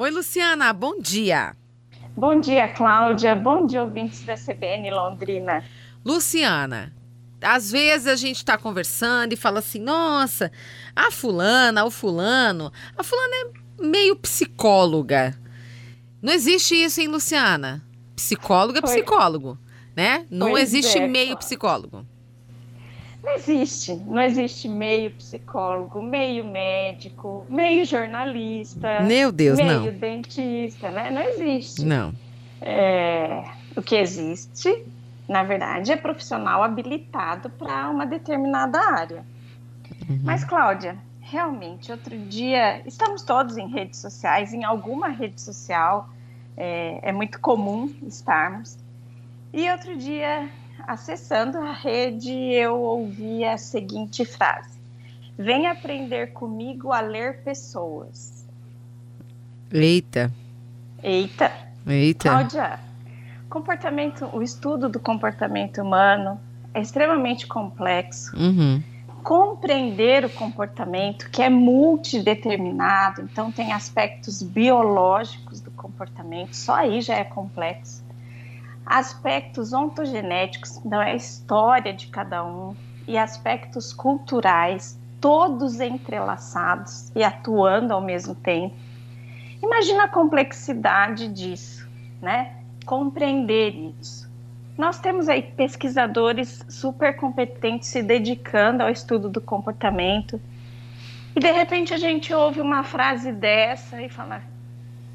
Oi, 0.00 0.12
Luciana, 0.12 0.72
bom 0.72 1.00
dia. 1.00 1.56
Bom 2.16 2.38
dia, 2.38 2.68
Cláudia. 2.68 3.34
Bom 3.34 3.66
dia, 3.66 3.82
ouvintes 3.82 4.22
da 4.22 4.36
CBN 4.36 4.92
Londrina. 4.92 5.64
Luciana, 6.04 6.94
às 7.42 7.72
vezes 7.72 8.06
a 8.06 8.14
gente 8.14 8.36
está 8.36 8.56
conversando 8.56 9.32
e 9.32 9.36
fala 9.36 9.58
assim: 9.58 9.80
nossa, 9.80 10.52
a 10.94 11.10
fulana, 11.10 11.84
o 11.84 11.90
fulano, 11.90 12.72
a 12.96 13.02
fulana 13.02 13.34
é 13.34 13.84
meio 13.84 14.14
psicóloga. 14.14 15.36
Não 16.22 16.32
existe 16.32 16.76
isso, 16.76 17.00
hein, 17.00 17.08
Luciana? 17.08 17.84
Psicólogo 18.14 18.78
é 18.78 18.82
psicólogo, 18.82 19.58
né? 19.96 20.24
Não 20.30 20.50
pois 20.50 20.62
existe 20.62 20.96
é, 20.96 21.08
meio 21.08 21.36
psicólogo. 21.36 22.06
Não 23.22 23.34
existe, 23.34 23.94
não 23.94 24.22
existe 24.22 24.68
meio 24.68 25.10
psicólogo, 25.12 26.00
meio 26.00 26.44
médico, 26.44 27.44
meio 27.48 27.84
jornalista. 27.84 29.00
Meu 29.00 29.32
Deus, 29.32 29.58
meio 29.58 29.72
não. 29.72 29.80
Meio 29.80 29.92
dentista, 29.92 30.90
né? 30.90 31.10
Não 31.10 31.22
existe. 31.22 31.84
Não. 31.84 32.14
É, 32.60 33.44
o 33.76 33.82
que 33.82 33.96
existe, 33.96 34.84
na 35.28 35.42
verdade, 35.42 35.90
é 35.90 35.96
profissional 35.96 36.62
habilitado 36.62 37.50
para 37.50 37.90
uma 37.90 38.06
determinada 38.06 38.78
área. 38.78 39.24
Uhum. 40.08 40.20
Mas, 40.22 40.44
Cláudia, 40.44 40.96
realmente, 41.20 41.90
outro 41.90 42.16
dia, 42.16 42.82
estamos 42.86 43.22
todos 43.22 43.56
em 43.56 43.68
redes 43.68 43.98
sociais, 43.98 44.52
em 44.52 44.64
alguma 44.64 45.08
rede 45.08 45.40
social, 45.40 46.08
é, 46.56 47.00
é 47.02 47.12
muito 47.12 47.40
comum 47.40 47.92
estarmos. 48.06 48.78
E 49.52 49.68
outro 49.70 49.96
dia 49.96 50.48
acessando 50.86 51.58
a 51.58 51.72
rede, 51.72 52.32
eu 52.32 52.80
ouvi 52.80 53.44
a 53.44 53.56
seguinte 53.56 54.24
frase: 54.24 54.78
Vem 55.38 55.66
aprender 55.66 56.32
comigo 56.32 56.92
a 56.92 57.00
ler 57.00 57.42
pessoas. 57.42 58.46
Eita. 59.70 60.32
Eita. 61.02 61.52
Eita. 61.86 62.28
Cláudia, 62.30 62.80
comportamento, 63.48 64.28
o 64.32 64.42
estudo 64.42 64.88
do 64.88 64.98
comportamento 64.98 65.80
humano 65.80 66.40
é 66.74 66.80
extremamente 66.80 67.46
complexo. 67.46 68.36
Uhum. 68.36 68.82
Compreender 69.22 70.24
o 70.24 70.30
comportamento, 70.30 71.28
que 71.30 71.42
é 71.42 71.50
multideterminado, 71.50 73.22
então 73.22 73.52
tem 73.52 73.72
aspectos 73.72 74.42
biológicos 74.42 75.60
do 75.60 75.70
comportamento, 75.70 76.54
só 76.54 76.76
aí 76.76 77.00
já 77.00 77.16
é 77.16 77.24
complexo 77.24 78.07
aspectos 78.88 79.72
ontogenéticos, 79.72 80.78
então 80.78 81.00
é 81.00 81.12
a 81.12 81.14
história 81.14 81.92
de 81.92 82.06
cada 82.06 82.44
um, 82.44 82.74
e 83.06 83.18
aspectos 83.18 83.92
culturais, 83.92 84.98
todos 85.20 85.80
entrelaçados 85.80 87.10
e 87.14 87.22
atuando 87.22 87.92
ao 87.92 88.00
mesmo 88.00 88.34
tempo. 88.34 88.74
Imagina 89.62 90.04
a 90.04 90.08
complexidade 90.08 91.28
disso, 91.28 91.86
né? 92.22 92.56
Compreender 92.86 93.74
isso. 94.00 94.28
Nós 94.76 95.00
temos 95.00 95.28
aí 95.28 95.42
pesquisadores 95.42 96.64
super 96.68 97.16
competentes 97.16 97.88
se 97.88 98.02
dedicando 98.02 98.82
ao 98.82 98.90
estudo 98.90 99.28
do 99.28 99.40
comportamento. 99.40 100.40
E 101.34 101.40
de 101.40 101.50
repente 101.50 101.92
a 101.92 101.98
gente 101.98 102.32
ouve 102.32 102.60
uma 102.60 102.84
frase 102.84 103.32
dessa 103.32 104.00
e 104.00 104.08
fala: 104.08 104.40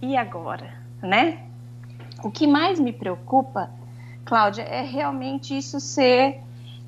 "E 0.02 0.18
agora?", 0.18 0.74
né? 1.02 1.40
O 2.22 2.30
que 2.30 2.46
mais 2.46 2.80
me 2.80 2.92
preocupa, 2.92 3.70
Cláudia, 4.26 4.64
é 4.64 4.82
realmente 4.82 5.58
isso 5.58 5.80
ser 5.80 6.40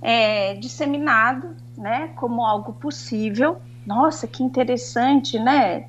é, 0.01 0.53
disseminado, 0.55 1.55
né, 1.77 2.09
como 2.15 2.45
algo 2.45 2.73
possível. 2.73 3.57
Nossa, 3.85 4.27
que 4.27 4.43
interessante, 4.43 5.39
né? 5.39 5.85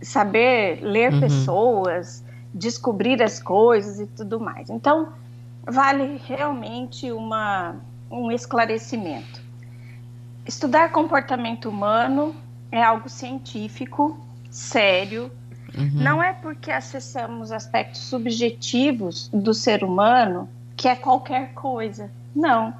Saber 0.00 0.80
ler 0.82 1.12
uhum. 1.12 1.20
pessoas, 1.20 2.24
descobrir 2.52 3.22
as 3.22 3.42
coisas 3.42 4.00
e 4.00 4.06
tudo 4.06 4.40
mais. 4.40 4.70
Então, 4.70 5.08
vale 5.64 6.20
realmente 6.24 7.10
uma, 7.10 7.76
um 8.10 8.30
esclarecimento. 8.30 9.40
Estudar 10.46 10.92
comportamento 10.92 11.68
humano 11.68 12.34
é 12.70 12.82
algo 12.82 13.08
científico, 13.08 14.16
sério, 14.50 15.30
Uhum. 15.76 15.90
Não 15.94 16.22
é 16.22 16.32
porque 16.32 16.70
acessamos 16.70 17.52
aspectos 17.52 18.00
subjetivos 18.02 19.28
do 19.32 19.52
ser 19.52 19.84
humano 19.84 20.48
que 20.76 20.88
é 20.88 20.96
qualquer 20.96 21.52
coisa. 21.54 22.10
Não. 22.34 22.74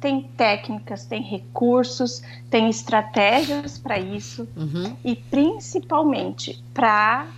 Tem 0.00 0.22
técnicas, 0.36 1.04
tem 1.04 1.22
recursos, 1.22 2.22
tem 2.50 2.68
estratégias 2.68 3.78
para 3.78 3.98
isso 3.98 4.48
uhum. 4.56 4.96
e 5.04 5.14
principalmente 5.14 6.62
para 6.74 7.28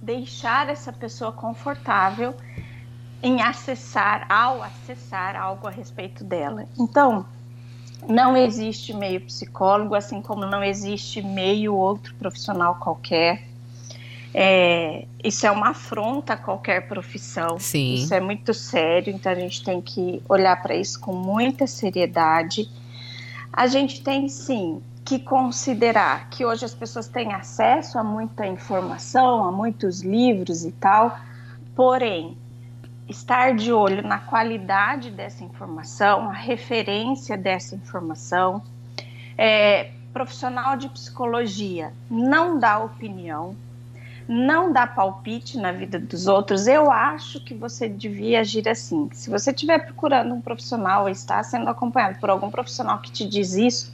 deixar 0.00 0.68
essa 0.68 0.92
pessoa 0.92 1.32
confortável 1.32 2.34
em 3.20 3.42
acessar, 3.42 4.26
ao 4.30 4.62
acessar 4.62 5.34
algo 5.34 5.66
a 5.66 5.70
respeito 5.70 6.22
dela. 6.22 6.66
Então, 6.78 7.26
não 8.06 8.36
existe 8.36 8.94
meio 8.94 9.20
psicólogo, 9.22 9.94
assim 9.94 10.22
como 10.22 10.46
não 10.46 10.62
existe 10.62 11.20
meio 11.20 11.74
outro 11.74 12.14
profissional 12.14 12.76
qualquer. 12.76 13.47
É, 14.32 15.06
isso 15.24 15.46
é 15.46 15.50
uma 15.50 15.70
afronta 15.70 16.34
a 16.34 16.36
qualquer 16.36 16.86
profissão. 16.86 17.58
Sim. 17.58 17.94
Isso 17.94 18.14
é 18.14 18.20
muito 18.20 18.52
sério, 18.52 19.12
então 19.12 19.32
a 19.32 19.34
gente 19.34 19.64
tem 19.64 19.80
que 19.80 20.22
olhar 20.28 20.60
para 20.60 20.74
isso 20.74 21.00
com 21.00 21.12
muita 21.12 21.66
seriedade. 21.66 22.70
A 23.52 23.66
gente 23.66 24.02
tem 24.02 24.28
sim 24.28 24.82
que 25.04 25.18
considerar 25.18 26.28
que 26.28 26.44
hoje 26.44 26.66
as 26.66 26.74
pessoas 26.74 27.08
têm 27.08 27.32
acesso 27.32 27.98
a 27.98 28.04
muita 28.04 28.46
informação, 28.46 29.44
a 29.44 29.50
muitos 29.50 30.02
livros 30.02 30.64
e 30.64 30.72
tal, 30.72 31.18
porém, 31.74 32.36
estar 33.08 33.54
de 33.54 33.72
olho 33.72 34.06
na 34.06 34.18
qualidade 34.18 35.10
dessa 35.10 35.42
informação, 35.42 36.28
a 36.28 36.34
referência 36.34 37.38
dessa 37.38 37.74
informação. 37.74 38.62
É, 39.36 39.92
profissional 40.12 40.76
de 40.76 40.88
psicologia 40.90 41.92
não 42.10 42.58
dá 42.58 42.78
opinião, 42.78 43.56
não 44.28 44.70
dá 44.70 44.86
palpite 44.86 45.56
na 45.56 45.72
vida 45.72 45.98
dos 45.98 46.26
outros, 46.26 46.66
eu 46.66 46.90
acho 46.90 47.40
que 47.40 47.54
você 47.54 47.88
devia 47.88 48.40
agir 48.40 48.68
assim. 48.68 49.08
Se 49.12 49.30
você 49.30 49.50
estiver 49.50 49.78
procurando 49.78 50.34
um 50.34 50.40
profissional 50.40 51.04
ou 51.04 51.08
está 51.08 51.42
sendo 51.42 51.70
acompanhado 51.70 52.18
por 52.20 52.28
algum 52.28 52.50
profissional 52.50 52.98
que 52.98 53.10
te 53.10 53.26
diz 53.26 53.54
isso, 53.54 53.90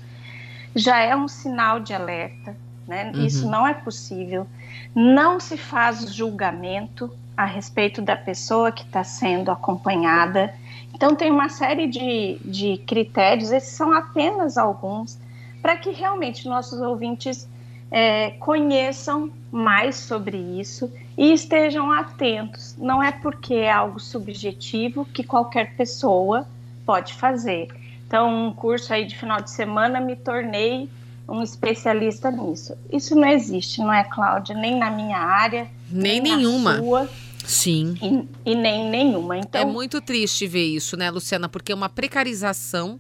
já 0.74 0.98
é 0.98 1.14
um 1.14 1.28
sinal 1.28 1.78
de 1.78 1.94
alerta, 1.94 2.56
né? 2.86 3.12
Uhum. 3.14 3.24
Isso 3.24 3.48
não 3.48 3.64
é 3.64 3.72
possível. 3.74 4.44
Não 4.92 5.38
se 5.38 5.56
faz 5.56 6.12
julgamento 6.12 7.08
a 7.36 7.44
respeito 7.44 8.02
da 8.02 8.16
pessoa 8.16 8.72
que 8.72 8.82
está 8.82 9.04
sendo 9.04 9.52
acompanhada. 9.52 10.52
Então, 10.92 11.14
tem 11.14 11.30
uma 11.30 11.48
série 11.48 11.86
de, 11.86 12.40
de 12.44 12.78
critérios, 12.86 13.52
esses 13.52 13.76
são 13.76 13.92
apenas 13.92 14.58
alguns, 14.58 15.18
para 15.62 15.76
que 15.76 15.90
realmente 15.90 16.48
nossos 16.48 16.80
ouvintes 16.80 17.48
é, 17.90 18.30
conheçam 18.32 19.30
mais 19.52 19.96
sobre 19.96 20.36
isso 20.36 20.92
e 21.16 21.32
estejam 21.32 21.92
atentos. 21.92 22.74
Não 22.78 23.02
é 23.02 23.12
porque 23.12 23.54
é 23.54 23.72
algo 23.72 24.00
subjetivo 24.00 25.04
que 25.04 25.22
qualquer 25.22 25.76
pessoa 25.76 26.46
pode 26.84 27.14
fazer. 27.14 27.68
Então, 28.06 28.48
um 28.48 28.52
curso 28.52 28.92
aí 28.92 29.04
de 29.04 29.16
final 29.16 29.40
de 29.40 29.50
semana 29.50 30.00
me 30.00 30.16
tornei 30.16 30.88
um 31.28 31.42
especialista 31.42 32.30
nisso. 32.30 32.76
Isso 32.92 33.14
não 33.14 33.28
existe, 33.28 33.80
não 33.80 33.92
é, 33.92 34.04
Cláudia? 34.04 34.54
Nem 34.54 34.78
na 34.78 34.90
minha 34.90 35.18
área, 35.18 35.68
nem, 35.90 36.20
nem 36.20 36.36
nenhuma. 36.36 36.76
Sua, 36.76 37.08
Sim. 37.46 37.96
E, 38.44 38.50
e, 38.52 38.54
nem 38.54 38.88
nenhuma. 38.88 39.38
Então, 39.38 39.60
é 39.60 39.64
muito 39.64 40.00
triste 40.00 40.46
ver 40.46 40.64
isso, 40.64 40.96
né, 40.96 41.10
Luciana? 41.10 41.48
Porque 41.48 41.72
é 41.72 41.74
uma 41.74 41.88
precarização 41.88 42.98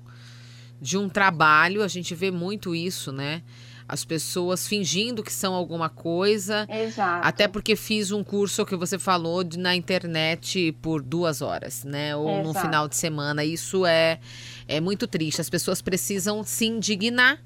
de 0.80 0.98
um 0.98 1.08
trabalho, 1.08 1.82
a 1.82 1.88
gente 1.88 2.14
vê 2.14 2.30
muito 2.30 2.74
isso, 2.74 3.10
né? 3.10 3.42
As 3.88 4.04
pessoas 4.04 4.66
fingindo 4.66 5.22
que 5.22 5.32
são 5.32 5.54
alguma 5.54 5.88
coisa. 5.88 6.66
Exato. 6.70 7.26
Até 7.26 7.46
porque 7.46 7.76
fiz 7.76 8.10
um 8.10 8.24
curso 8.24 8.64
que 8.64 8.76
você 8.76 8.98
falou 8.98 9.44
de, 9.44 9.58
na 9.58 9.76
internet 9.76 10.72
por 10.80 11.02
duas 11.02 11.42
horas, 11.42 11.84
né? 11.84 12.16
Ou 12.16 12.28
Exato. 12.28 12.46
no 12.46 12.54
final 12.54 12.88
de 12.88 12.96
semana. 12.96 13.44
Isso 13.44 13.84
é, 13.84 14.18
é 14.66 14.80
muito 14.80 15.06
triste. 15.06 15.40
As 15.40 15.50
pessoas 15.50 15.82
precisam 15.82 16.42
se 16.42 16.66
indignar 16.66 17.38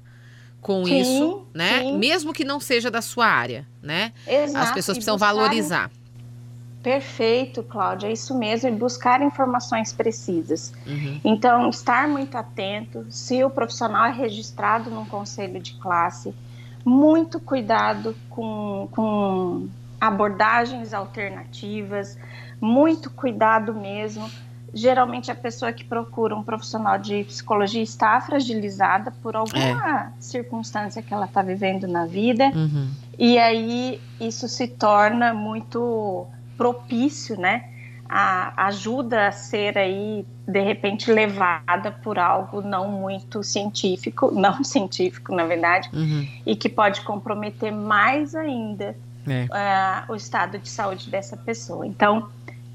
com 0.61 0.85
sim, 0.85 1.01
isso, 1.01 1.47
né? 1.53 1.79
Sim. 1.79 1.97
Mesmo 1.97 2.33
que 2.33 2.43
não 2.43 2.59
seja 2.59 2.89
da 2.89 3.01
sua 3.01 3.27
área, 3.27 3.67
né? 3.81 4.13
Exato. 4.27 4.57
As 4.57 4.71
pessoas 4.73 4.97
precisam 4.97 5.17
valorizar. 5.17 5.91
Perfeito, 6.81 7.61
Cláudia, 7.61 8.07
é 8.07 8.13
isso 8.13 8.37
mesmo, 8.37 8.69
e 8.69 8.71
buscar 8.71 9.21
informações 9.21 9.91
precisas. 9.91 10.73
Uhum. 10.87 11.19
Então, 11.25 11.69
estar 11.69 12.07
muito 12.07 12.37
atento, 12.37 13.05
se 13.09 13.43
o 13.43 13.49
profissional 13.49 14.05
é 14.05 14.11
registrado 14.11 14.89
num 14.89 15.05
conselho 15.05 15.59
de 15.59 15.73
classe, 15.73 16.33
muito 16.85 17.39
cuidado 17.39 18.15
com, 18.29 18.87
com 18.91 19.67
abordagens 19.99 20.93
alternativas, 20.93 22.17
muito 22.61 23.09
cuidado 23.09 23.73
mesmo 23.73 24.29
geralmente 24.73 25.31
a 25.31 25.35
pessoa 25.35 25.71
que 25.71 25.83
procura 25.83 26.35
um 26.35 26.43
profissional 26.43 26.97
de 26.97 27.23
psicologia 27.23 27.81
está 27.81 28.19
fragilizada 28.21 29.11
por 29.21 29.35
alguma 29.35 30.01
é. 30.01 30.11
circunstância 30.19 31.01
que 31.01 31.13
ela 31.13 31.25
está 31.25 31.41
vivendo 31.41 31.87
na 31.87 32.05
vida, 32.05 32.45
uhum. 32.53 32.89
e 33.17 33.37
aí 33.37 33.99
isso 34.19 34.47
se 34.47 34.67
torna 34.67 35.33
muito 35.33 36.27
propício, 36.59 37.39
né? 37.39 37.69
A, 38.07 38.65
ajuda 38.67 39.27
a 39.27 39.31
ser 39.31 39.77
aí 39.77 40.25
de 40.45 40.59
repente 40.59 41.11
levada 41.11 41.91
por 42.03 42.19
algo 42.19 42.61
não 42.61 42.91
muito 42.91 43.41
científico, 43.43 44.29
não 44.35 44.61
científico 44.63 45.33
na 45.33 45.45
verdade, 45.45 45.89
uhum. 45.93 46.27
e 46.45 46.55
que 46.55 46.67
pode 46.67 47.01
comprometer 47.01 47.71
mais 47.71 48.35
ainda 48.35 48.95
é. 49.25 49.45
uh, 49.45 50.11
o 50.11 50.15
estado 50.15 50.59
de 50.59 50.67
saúde 50.67 51.09
dessa 51.09 51.37
pessoa. 51.37 51.87
Então 51.87 52.27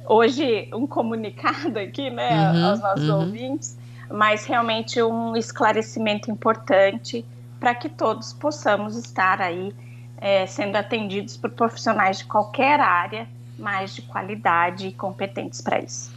hoje 0.07 0.69
um 0.73 0.87
comunicado 0.87 1.79
aqui, 1.79 2.09
né, 2.09 2.53
uhum, 2.53 2.67
aos 2.71 2.81
nossos 2.81 3.09
uhum. 3.09 3.21
ouvintes, 3.21 3.77
mas 4.11 4.47
realmente 4.47 5.03
um 5.03 5.37
esclarecimento 5.37 6.31
importante 6.31 7.25
para 7.61 7.75
que 7.75 7.89
todos 7.89 8.33
possamos 8.33 8.97
estar 8.97 9.43
aí 9.43 9.75
é, 10.19 10.47
sendo 10.47 10.77
atendidos 10.77 11.37
por 11.37 11.51
profissionais 11.51 12.19
de 12.19 12.25
qualquer 12.25 12.81
área, 12.81 13.29
mais 13.59 13.95
de 13.95 14.03
qualidade 14.03 14.89
e 14.89 14.93
competentes 14.93 15.61
para 15.61 15.81
isso. 15.81 16.13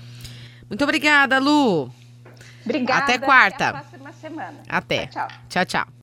Muito 0.69 0.84
obrigada, 0.84 1.39
Lu. 1.39 1.92
Obrigada. 2.66 3.04
Até 3.04 3.18
quarta. 3.18 3.69
Até 3.69 3.78
a 3.78 3.81
próxima 3.81 4.12
semana. 4.13 4.57
Até. 4.68 5.07
Tchau, 5.07 5.28
tchau. 5.28 5.38
tchau, 5.50 5.66
tchau. 5.66 5.88